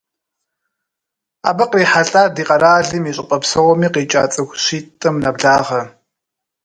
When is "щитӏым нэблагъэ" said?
4.63-5.81